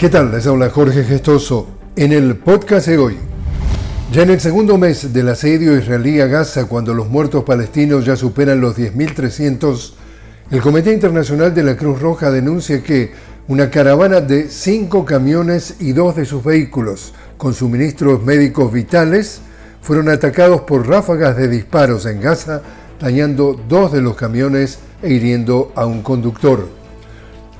[0.00, 0.32] ¿Qué tal?
[0.32, 1.66] Les habla Jorge Gestoso.
[1.94, 3.18] En el podcast de hoy,
[4.10, 8.16] ya en el segundo mes del asedio israelí a Gaza, cuando los muertos palestinos ya
[8.16, 9.92] superan los 10.300,
[10.52, 13.12] el Comité Internacional de la Cruz Roja denuncia que
[13.46, 19.42] una caravana de cinco camiones y dos de sus vehículos con suministros médicos vitales
[19.82, 22.62] fueron atacados por ráfagas de disparos en Gaza,
[22.98, 26.79] dañando dos de los camiones e hiriendo a un conductor.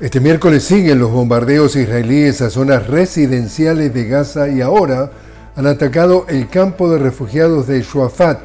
[0.00, 5.10] Este miércoles siguen los bombardeos israelíes a zonas residenciales de Gaza y ahora
[5.54, 8.38] han atacado el campo de refugiados de Shuafat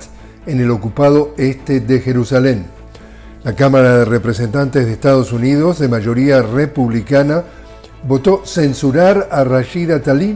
[0.47, 2.65] en el ocupado este de Jerusalén.
[3.45, 7.45] La Cámara de Representantes de Estados Unidos, de mayoría republicana,
[8.05, 10.35] votó censurar a Rashida Talib,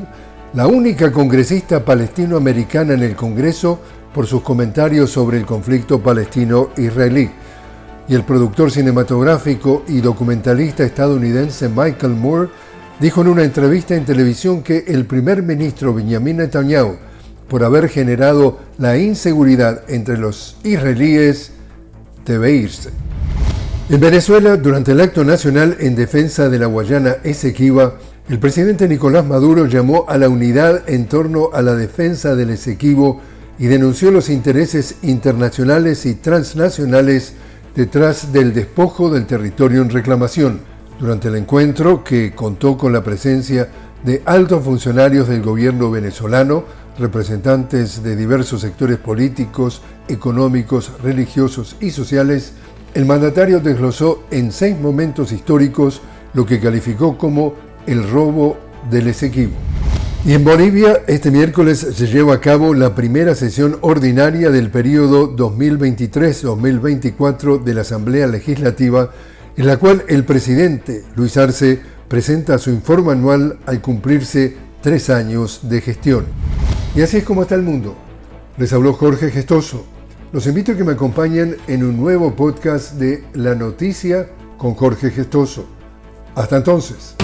[0.54, 3.78] la única congresista palestino-americana en el Congreso,
[4.14, 7.30] por sus comentarios sobre el conflicto palestino-israelí
[8.10, 12.50] y el productor cinematográfico y documentalista estadounidense Michael Moore
[13.00, 16.98] dijo en una entrevista en televisión que el primer ministro Benjamin Netanyahu,
[17.48, 21.52] por haber generado la inseguridad entre los israelíes,
[22.26, 22.90] debe irse.
[23.90, 27.94] En Venezuela, durante el acto nacional en defensa de la Guayana Esequiba,
[28.28, 33.22] el presidente Nicolás Maduro llamó a la unidad en torno a la defensa del Esequibo
[33.60, 37.34] y denunció los intereses internacionales y transnacionales
[37.76, 40.62] detrás del despojo del territorio en reclamación.
[41.00, 43.70] Durante el encuentro, que contó con la presencia
[44.04, 46.64] de altos funcionarios del gobierno venezolano,
[46.98, 52.54] representantes de diversos sectores políticos, económicos, religiosos y sociales,
[52.94, 56.02] el mandatario desglosó en seis momentos históricos
[56.34, 57.54] lo que calificó como
[57.88, 58.58] el robo
[58.90, 59.69] del Esequibo.
[60.26, 65.34] Y en Bolivia, este miércoles se lleva a cabo la primera sesión ordinaria del periodo
[65.36, 69.12] 2023-2024 de la Asamblea Legislativa,
[69.56, 75.62] en la cual el presidente Luis Arce presenta su informe anual al cumplirse tres años
[75.64, 76.26] de gestión.
[76.96, 77.96] Y así es como está el mundo.
[78.58, 79.86] Les habló Jorge Gestoso.
[80.34, 85.12] Los invito a que me acompañen en un nuevo podcast de La Noticia con Jorge
[85.12, 85.66] Gestoso.
[86.36, 87.16] Hasta entonces.